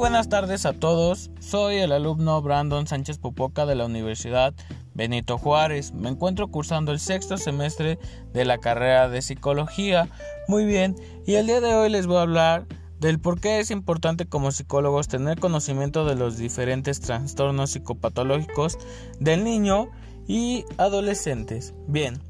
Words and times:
buenas 0.00 0.30
tardes 0.30 0.64
a 0.64 0.72
todos. 0.72 1.30
Soy 1.40 1.76
el 1.76 1.92
alumno 1.92 2.40
Brandon 2.40 2.86
Sánchez 2.86 3.18
Popoca 3.18 3.66
de 3.66 3.74
la 3.74 3.84
Universidad 3.84 4.54
Benito 4.94 5.36
Juárez. 5.36 5.92
Me 5.92 6.08
encuentro 6.08 6.48
cursando 6.48 6.90
el 6.90 6.98
sexto 6.98 7.36
semestre 7.36 7.98
de 8.32 8.46
la 8.46 8.56
carrera 8.56 9.10
de 9.10 9.20
psicología. 9.20 10.08
Muy 10.48 10.64
bien, 10.64 10.96
y 11.26 11.34
el 11.34 11.46
día 11.46 11.60
de 11.60 11.74
hoy 11.74 11.90
les 11.90 12.06
voy 12.06 12.16
a 12.16 12.22
hablar 12.22 12.66
del 12.98 13.20
por 13.20 13.42
qué 13.42 13.60
es 13.60 13.70
importante 13.70 14.24
como 14.24 14.52
psicólogos 14.52 15.06
tener 15.06 15.38
conocimiento 15.38 16.06
de 16.06 16.14
los 16.14 16.38
diferentes 16.38 17.00
trastornos 17.00 17.72
psicopatológicos 17.72 18.78
del 19.18 19.44
niño 19.44 19.90
y 20.26 20.64
adolescentes. 20.78 21.74
Bien, 21.86 22.22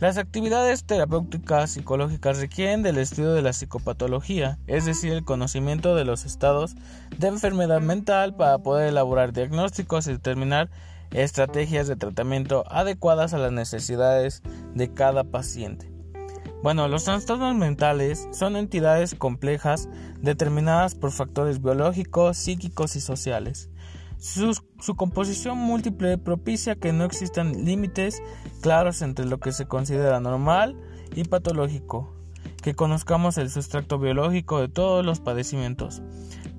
las 0.00 0.16
actividades 0.16 0.84
terapéuticas 0.84 1.72
psicológicas 1.72 2.38
requieren 2.38 2.82
del 2.82 2.98
estudio 2.98 3.32
de 3.32 3.42
la 3.42 3.52
psicopatología, 3.52 4.58
es 4.66 4.84
decir, 4.84 5.12
el 5.12 5.24
conocimiento 5.24 5.94
de 5.96 6.04
los 6.04 6.24
estados 6.24 6.76
de 7.18 7.28
enfermedad 7.28 7.80
mental 7.80 8.36
para 8.36 8.58
poder 8.58 8.88
elaborar 8.88 9.32
diagnósticos 9.32 10.06
y 10.06 10.12
determinar 10.12 10.70
estrategias 11.10 11.88
de 11.88 11.96
tratamiento 11.96 12.64
adecuadas 12.70 13.34
a 13.34 13.38
las 13.38 13.50
necesidades 13.50 14.42
de 14.74 14.92
cada 14.92 15.24
paciente. 15.24 15.90
Bueno, 16.62 16.88
los 16.88 17.04
trastornos 17.04 17.54
mentales 17.54 18.28
son 18.32 18.56
entidades 18.56 19.14
complejas 19.14 19.88
determinadas 20.20 20.94
por 20.94 21.12
factores 21.12 21.62
biológicos, 21.62 22.36
psíquicos 22.36 22.96
y 22.96 23.00
sociales. 23.00 23.70
Su, 24.80 24.94
composición 24.94 25.58
múltiple 25.58 26.18
propicia 26.18 26.76
que 26.76 26.92
no 26.92 27.04
existan 27.04 27.64
límites 27.64 28.22
claros 28.60 29.02
entre 29.02 29.26
lo 29.26 29.38
que 29.38 29.52
se 29.52 29.66
considera 29.66 30.20
normal 30.20 30.76
y 31.14 31.24
patológico, 31.24 32.12
que 32.62 32.74
conozcamos 32.74 33.38
el 33.38 33.50
sustrato 33.50 33.98
biológico 33.98 34.60
de 34.60 34.68
todos 34.68 35.04
los 35.04 35.20
padecimientos. 35.20 36.02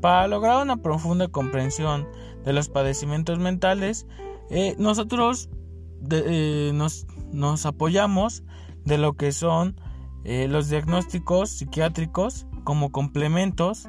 Para 0.01 0.27
lograr 0.27 0.61
una 0.61 0.77
profunda 0.77 1.27
comprensión 1.27 2.07
de 2.43 2.53
los 2.53 2.69
padecimientos 2.69 3.39
mentales, 3.39 4.05
eh, 4.49 4.75
nosotros 4.77 5.49
eh, 6.11 6.71
nos, 6.73 7.65
apoyamos 7.65 8.43
de 8.85 8.97
lo 8.97 9.13
que 9.13 9.31
son 9.31 9.79
eh, 10.23 10.47
los 10.47 10.69
diagnósticos 10.69 11.49
psiquiátricos 11.49 12.47
como 12.63 12.91
complementos 12.91 13.87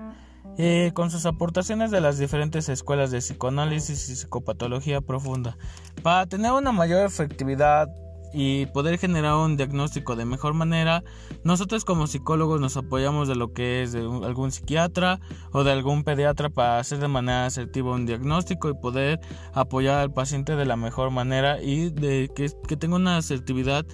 eh, 0.63 0.93
con 0.93 1.11
sus 1.11 1.25
aportaciones 1.25 1.91
de 1.91 2.03
las 2.03 2.19
diferentes 2.19 2.69
escuelas 2.69 3.11
de 3.11 3.21
psicoanálisis 3.21 4.11
y 4.11 4.15
psicopatología 4.15 5.01
profunda. 5.01 5.57
Para 6.03 6.27
tener 6.27 6.53
una 6.53 6.71
mayor 6.71 7.07
efectividad 7.07 7.89
y 8.35 8.67
poder 8.67 8.99
generar 8.99 9.37
un 9.37 9.57
diagnóstico 9.57 10.17
de 10.17 10.27
mejor 10.27 10.53
manera, 10.53 11.03
nosotros 11.45 11.87
como 11.87 12.07
psicólogos 12.07 12.61
nos 12.61 12.77
apoyamos 12.77 13.27
de 13.27 13.37
lo 13.37 13.55
que 13.55 13.83
es 13.83 13.93
de 13.93 14.01
algún 14.01 14.53
psiquiatra 14.53 15.21
o 15.53 15.65
de 15.65 15.73
algún 15.73 16.05
pediatra 16.05 16.51
para 16.51 16.79
hacer 16.79 16.99
de 16.99 17.09
manera 17.09 17.47
asertiva 17.47 17.95
un 17.95 18.05
diagnóstico 18.05 18.69
y 18.69 18.75
poder 18.75 19.19
apoyar 19.55 20.01
al 20.01 20.13
paciente 20.13 20.57
de 20.57 20.67
la 20.67 20.77
mejor 20.77 21.11
manera 21.11 21.63
y 21.63 21.89
de 21.89 22.31
que, 22.37 22.51
que 22.69 22.77
tenga 22.77 22.97
una 22.97 23.17
asertividad 23.17 23.87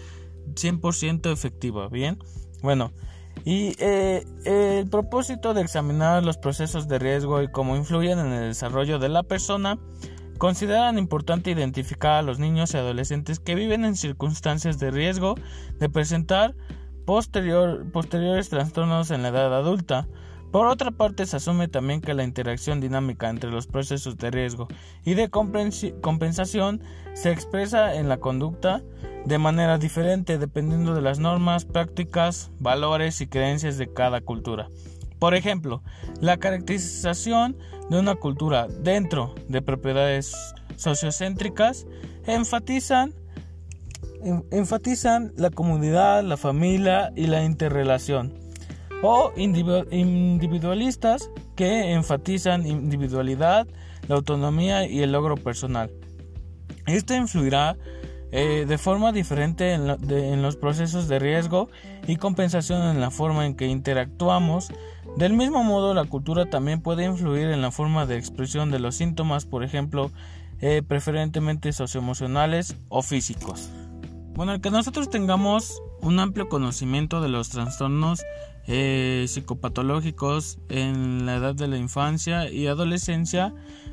100% 0.54 1.32
efectiva, 1.32 1.88
¿bien? 1.90 2.18
Bueno, 2.60 2.92
y 3.44 3.74
eh, 3.78 4.24
el 4.44 4.88
propósito 4.88 5.54
de 5.54 5.62
examinar 5.62 6.24
los 6.24 6.38
procesos 6.38 6.88
de 6.88 6.98
riesgo 6.98 7.42
y 7.42 7.48
cómo 7.48 7.76
influyen 7.76 8.18
en 8.18 8.32
el 8.32 8.48
desarrollo 8.48 8.98
de 8.98 9.08
la 9.08 9.22
persona, 9.22 9.78
consideran 10.38 10.98
importante 10.98 11.50
identificar 11.50 12.14
a 12.14 12.22
los 12.22 12.38
niños 12.38 12.74
y 12.74 12.76
adolescentes 12.76 13.40
que 13.40 13.54
viven 13.54 13.84
en 13.84 13.96
circunstancias 13.96 14.78
de 14.78 14.90
riesgo 14.90 15.34
de 15.78 15.88
presentar 15.88 16.54
posteriores 17.04 18.48
trastornos 18.48 19.10
en 19.10 19.22
la 19.22 19.28
edad 19.28 19.54
adulta, 19.54 20.08
por 20.50 20.66
otra 20.66 20.90
parte, 20.90 21.26
se 21.26 21.36
asume 21.36 21.68
también 21.68 22.00
que 22.00 22.14
la 22.14 22.24
interacción 22.24 22.80
dinámica 22.80 23.28
entre 23.28 23.50
los 23.50 23.66
procesos 23.66 24.16
de 24.16 24.30
riesgo 24.30 24.68
y 25.04 25.14
de 25.14 25.28
compensación 25.28 26.82
se 27.14 27.32
expresa 27.32 27.94
en 27.94 28.08
la 28.08 28.18
conducta 28.18 28.82
de 29.24 29.38
manera 29.38 29.76
diferente 29.78 30.38
dependiendo 30.38 30.94
de 30.94 31.02
las 31.02 31.18
normas, 31.18 31.64
prácticas, 31.64 32.50
valores 32.60 33.20
y 33.20 33.26
creencias 33.26 33.76
de 33.76 33.92
cada 33.92 34.20
cultura. 34.20 34.68
Por 35.18 35.34
ejemplo, 35.34 35.82
la 36.20 36.36
caracterización 36.36 37.56
de 37.90 37.98
una 37.98 38.14
cultura 38.14 38.68
dentro 38.68 39.34
de 39.48 39.62
propiedades 39.62 40.34
sociocéntricas 40.76 41.86
enfatizan, 42.26 43.14
enfatizan 44.50 45.32
la 45.36 45.50
comunidad, 45.50 46.22
la 46.22 46.36
familia 46.36 47.12
y 47.16 47.26
la 47.26 47.42
interrelación 47.42 48.45
o 49.08 49.32
individualistas 49.36 51.30
que 51.54 51.92
enfatizan 51.92 52.66
individualidad, 52.66 53.68
la 54.08 54.16
autonomía 54.16 54.88
y 54.88 55.00
el 55.02 55.12
logro 55.12 55.36
personal. 55.36 55.92
Esto 56.86 57.14
influirá 57.14 57.76
eh, 58.32 58.64
de 58.66 58.78
forma 58.78 59.12
diferente 59.12 59.74
en, 59.74 60.42
los 60.42 60.56
procesos 60.56 61.06
de 61.06 61.20
riesgo 61.20 61.68
y 62.08 62.16
compensación 62.16 62.82
en 62.82 63.00
la 63.00 63.12
forma 63.12 63.46
en 63.46 63.54
que 63.54 63.68
interactuamos. 63.68 64.72
Del 65.16 65.34
mismo 65.34 65.62
modo, 65.62 65.94
la 65.94 66.04
cultura 66.04 66.46
también 66.46 66.82
puede 66.82 67.04
influir 67.04 67.46
en 67.48 67.62
la 67.62 67.70
forma 67.70 68.06
de 68.06 68.18
expresión 68.18 68.72
de 68.72 68.80
los 68.80 68.96
síntomas, 68.96 69.46
por 69.46 69.62
ejemplo, 69.62 70.10
eh, 70.60 70.82
preferentemente 70.86 71.72
socioemocionales 71.72 72.76
o 72.88 73.02
físicos. 73.02 73.70
Bueno, 74.34 74.52
el 74.52 74.60
que 74.60 74.70
nosotros 74.70 75.08
tengamos 75.10 75.80
un 76.06 76.20
amplio 76.20 76.48
conocimiento 76.48 77.20
de 77.20 77.28
los 77.28 77.48
trastornos 77.48 78.24
eh, 78.68 79.24
psicopatológicos 79.26 80.60
en 80.68 81.26
la 81.26 81.34
edad 81.34 81.56
de 81.56 81.66
la 81.66 81.78
infancia 81.78 82.48
y 82.48 82.68
adolescencia 82.68 83.52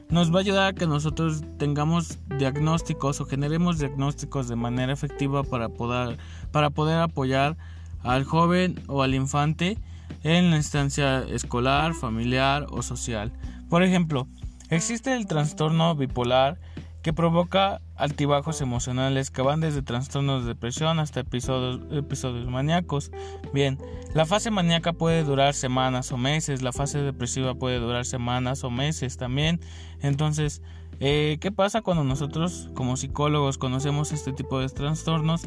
nos 0.10 0.32
va 0.32 0.38
a 0.38 0.42
ayudar 0.42 0.68
a 0.68 0.74
que 0.74 0.86
nosotros 0.86 1.42
tengamos 1.58 2.20
diagnósticos 2.38 3.20
o 3.20 3.26
generemos 3.26 3.80
diagnósticos 3.80 4.48
de 4.48 4.56
manera 4.56 4.94
efectiva 4.94 5.44
para 5.44 5.70
poder, 5.70 6.20
para 6.52 6.70
poder 6.70 7.00
apoyar 7.00 7.58
al 8.04 8.26
joven 8.26 8.80
o 8.88 9.02
al 9.02 9.16
infante 9.16 9.80
en 10.22 10.52
la 10.52 10.58
instancia 10.58 11.24
escolar, 11.24 11.96
familiar 11.96 12.68
o 12.70 12.84
social. 12.84 13.34
Por 13.70 13.82
ejemplo, 13.82 14.28
existe 14.70 15.16
el 15.16 15.26
trastorno 15.26 15.96
bipolar 15.96 16.60
que 17.04 17.12
provoca 17.12 17.82
altibajos 17.98 18.62
emocionales 18.62 19.30
que 19.30 19.42
van 19.42 19.60
desde 19.60 19.82
trastornos 19.82 20.44
de 20.44 20.50
depresión 20.50 21.00
hasta 21.00 21.20
episodios, 21.20 21.82
episodios 21.92 22.48
maníacos. 22.48 23.12
Bien, 23.54 23.78
la 24.14 24.26
fase 24.26 24.52
maníaca 24.52 24.94
puede 24.94 25.24
durar 25.26 25.54
semanas 25.54 26.12
o 26.14 26.18
meses, 26.18 26.62
la 26.62 26.72
fase 26.72 27.00
depresiva 27.00 27.56
puede 27.56 27.80
durar 27.80 28.06
semanas 28.06 28.64
o 28.64 28.72
meses 28.72 29.18
también. 29.18 29.60
Entonces, 30.02 30.62
eh, 31.02 31.38
¿qué 31.42 31.52
pasa 31.52 31.82
cuando 31.82 32.06
nosotros 32.06 32.70
como 32.74 32.96
psicólogos 32.96 33.58
conocemos 33.58 34.14
este 34.14 34.32
tipo 34.32 34.60
de 34.60 34.70
trastornos? 34.70 35.42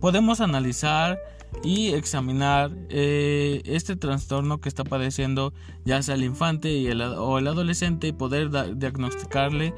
Podemos 0.00 0.40
analizar 0.40 1.20
y 1.62 1.92
examinar 1.92 2.70
eh, 2.88 3.60
este 3.66 3.96
trastorno 3.96 4.62
que 4.62 4.70
está 4.70 4.84
padeciendo 4.84 5.52
ya 5.84 6.02
sea 6.02 6.14
el 6.14 6.24
infante 6.24 6.72
y 6.72 6.86
el, 6.86 7.02
o 7.02 7.38
el 7.38 7.46
adolescente 7.46 8.08
y 8.08 8.12
poder 8.12 8.48
diagnosticarle 8.78 9.74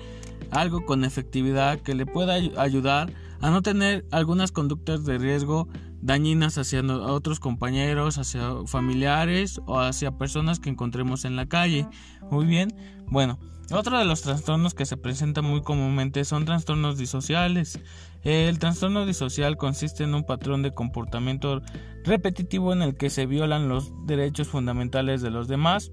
algo 0.50 0.84
con 0.84 1.04
efectividad 1.04 1.80
que 1.80 1.94
le 1.94 2.06
pueda 2.06 2.34
ayudar 2.34 3.12
a 3.40 3.50
no 3.50 3.62
tener 3.62 4.06
algunas 4.10 4.52
conductas 4.52 5.04
de 5.04 5.18
riesgo 5.18 5.68
dañinas 6.00 6.58
hacia 6.58 6.82
otros 6.82 7.40
compañeros, 7.40 8.18
hacia 8.18 8.66
familiares 8.66 9.60
o 9.66 9.80
hacia 9.80 10.18
personas 10.18 10.60
que 10.60 10.70
encontremos 10.70 11.24
en 11.24 11.36
la 11.36 11.46
calle. 11.46 11.86
Muy 12.30 12.46
bien, 12.46 12.74
bueno, 13.06 13.38
otro 13.70 13.98
de 13.98 14.04
los 14.04 14.22
trastornos 14.22 14.74
que 14.74 14.84
se 14.86 14.96
presentan 14.96 15.44
muy 15.44 15.62
comúnmente 15.62 16.24
son 16.24 16.44
trastornos 16.44 16.98
disociales. 16.98 17.80
El 18.22 18.58
trastorno 18.58 19.06
disocial 19.06 19.56
consiste 19.56 20.04
en 20.04 20.14
un 20.14 20.24
patrón 20.24 20.62
de 20.62 20.72
comportamiento 20.72 21.62
repetitivo 22.04 22.72
en 22.72 22.82
el 22.82 22.96
que 22.96 23.08
se 23.08 23.26
violan 23.26 23.68
los 23.68 23.92
derechos 24.06 24.48
fundamentales 24.48 25.22
de 25.22 25.30
los 25.30 25.48
demás 25.48 25.90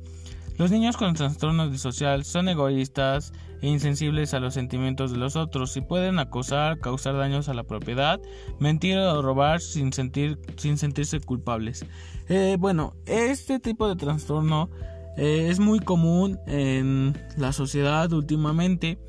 los 0.62 0.70
niños 0.70 0.96
con 0.96 1.16
trastorno 1.16 1.70
disocial 1.70 2.24
son 2.24 2.48
egoístas 2.48 3.34
e 3.64 3.68
insensibles 3.68 4.36
a 4.36 4.40
los 4.40 4.54
sentimientos 4.54 5.12
de 5.12 5.18
los 5.18 5.36
otros 5.36 5.76
y 5.76 5.82
pueden 5.82 6.20
acosar, 6.20 6.78
causar 6.78 7.18
daños 7.18 7.50
a 7.50 7.56
la 7.56 7.64
propiedad, 7.64 8.20
mentir 8.60 9.00
o 9.00 9.24
robar 9.24 9.60
sin, 9.60 9.92
sentir, 9.92 10.38
sin 10.58 10.78
sentirse 10.78 11.20
culpables. 11.20 11.84
Eh, 12.30 12.58
bueno, 12.60 12.94
este 13.08 13.60
tipo 13.60 13.90
de 13.90 13.96
trastorno 13.96 14.70
eh, 15.18 15.48
es 15.50 15.60
muy 15.60 15.80
común 15.80 16.40
en 16.46 17.18
la 17.38 17.54
sociedad 17.54 18.14
últimamente 18.14 19.00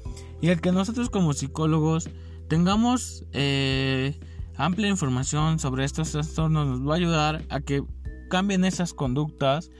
y 0.40 0.48
el 0.48 0.62
que 0.62 0.72
nosotros 0.72 1.10
como 1.10 1.34
psicólogos 1.34 2.08
tengamos 2.48 3.26
eh, 3.34 4.18
amplia 4.56 4.88
información 4.88 5.58
sobre 5.58 5.84
estos 5.84 6.12
trastornos 6.12 6.66
nos 6.66 6.88
va 6.88 6.94
a 6.94 6.96
ayudar 6.96 7.42
a 7.50 7.60
que 7.60 7.84
cambien 8.32 8.64
esas 8.64 8.94
conductas 8.94 9.70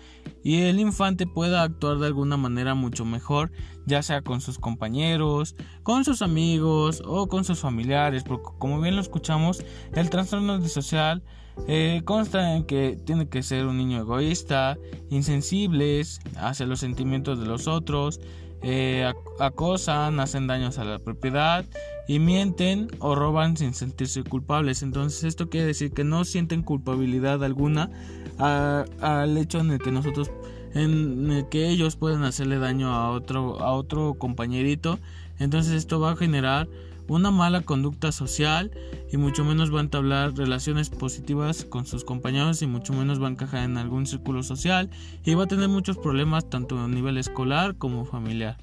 y 0.44 0.64
el 0.68 0.78
infante 0.78 1.26
pueda 1.26 1.62
actuar 1.62 1.96
de 1.98 2.06
alguna 2.08 2.36
manera 2.36 2.74
mucho 2.74 3.06
mejor, 3.06 3.50
ya 3.86 4.02
sea 4.02 4.20
con 4.20 4.42
sus 4.42 4.58
compañeros, 4.58 5.56
con 5.82 6.04
sus 6.04 6.20
amigos 6.20 7.02
o 7.06 7.28
con 7.28 7.44
sus 7.44 7.60
familiares, 7.60 8.24
porque 8.24 8.50
como 8.58 8.78
bien 8.82 8.94
lo 8.96 9.00
escuchamos, 9.00 9.64
el 9.94 10.10
trastorno 10.10 10.58
disocial 10.58 11.22
Eh, 11.68 12.00
consta 12.06 12.56
en 12.56 12.64
que 12.64 12.96
tiene 13.04 13.28
que 13.28 13.42
ser 13.42 13.66
un 13.66 13.76
niño 13.76 13.98
egoísta, 14.00 14.78
insensibles 15.10 16.18
hacia 16.36 16.64
los 16.64 16.80
sentimientos 16.80 17.38
de 17.38 17.44
los 17.44 17.66
otros, 17.66 18.20
eh, 18.62 19.12
acosan, 19.40 20.20
hacen 20.20 20.46
daños 20.46 20.78
a 20.78 20.84
la 20.84 20.98
propiedad 20.98 21.64
y 22.06 22.18
mienten 22.18 22.88
o 23.00 23.14
roban 23.14 23.56
sin 23.56 23.74
sentirse 23.74 24.22
culpables. 24.22 24.82
Entonces 24.82 25.24
esto 25.24 25.48
quiere 25.48 25.66
decir 25.66 25.92
que 25.92 26.04
no 26.04 26.24
sienten 26.24 26.62
culpabilidad 26.62 27.42
alguna 27.44 27.90
al 28.38 29.36
hecho 29.36 29.60
en 29.60 29.70
el 29.72 29.78
que 29.78 29.92
nosotros 29.92 30.30
en 30.74 31.30
el 31.30 31.48
que 31.48 31.68
ellos 31.68 31.96
pueden 31.96 32.22
hacerle 32.24 32.58
daño 32.58 32.94
a 32.94 33.10
otro 33.10 33.60
a 33.60 33.72
otro 33.72 34.14
compañerito. 34.14 34.98
Entonces 35.38 35.74
esto 35.74 36.00
va 36.00 36.12
a 36.12 36.16
generar 36.16 36.68
una 37.12 37.30
mala 37.30 37.60
conducta 37.60 38.10
social 38.10 38.70
y 39.12 39.18
mucho 39.18 39.44
menos 39.44 39.72
va 39.72 39.78
a 39.78 39.82
entablar 39.82 40.34
relaciones 40.34 40.88
positivas 40.88 41.64
con 41.64 41.84
sus 41.84 42.04
compañeros 42.04 42.62
y 42.62 42.66
mucho 42.66 42.94
menos 42.94 43.22
va 43.22 43.28
a 43.28 43.30
encajar 43.30 43.64
en 43.64 43.76
algún 43.76 44.06
círculo 44.06 44.42
social 44.42 44.88
y 45.24 45.34
va 45.34 45.44
a 45.44 45.46
tener 45.46 45.68
muchos 45.68 45.98
problemas 45.98 46.48
tanto 46.48 46.80
a 46.80 46.88
nivel 46.88 47.18
escolar 47.18 47.76
como 47.76 48.06
familiar. 48.06 48.56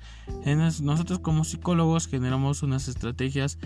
nosotros 0.82 1.20
como 1.20 1.44
psicólogos 1.44 2.08
generamos 2.08 2.64
unas 2.64 2.88
estrategias 2.88 3.60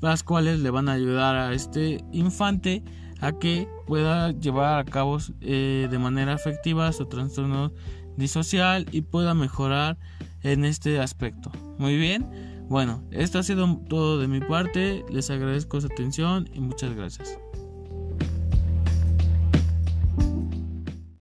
las 0.00 0.22
cuales 0.22 0.60
le 0.60 0.70
van 0.70 0.88
a 0.88 0.92
ayudar 0.92 1.36
a 1.36 1.52
este 1.52 2.02
infante 2.10 2.82
a 3.20 3.32
que 3.32 3.68
pueda 3.86 4.32
llevar 4.32 4.78
a 4.78 4.84
cabo 4.86 5.18
eh, 5.42 5.86
de 5.90 5.98
manera 5.98 6.32
efectiva 6.32 6.90
su 6.92 7.04
trastorno 7.04 7.72
disocial 8.16 8.86
y 8.90 9.02
pueda 9.02 9.34
mejorar 9.34 9.98
en 10.42 10.64
este 10.64 10.98
aspecto. 10.98 11.52
Muy 11.78 11.98
bien. 11.98 12.59
Bueno, 12.70 13.02
esto 13.10 13.40
ha 13.40 13.42
sido 13.42 13.80
todo 13.88 14.20
de 14.20 14.28
mi 14.28 14.38
parte. 14.38 15.04
Les 15.10 15.28
agradezco 15.28 15.80
su 15.80 15.88
atención 15.88 16.48
y 16.54 16.60
muchas 16.60 16.94
gracias. 16.94 17.36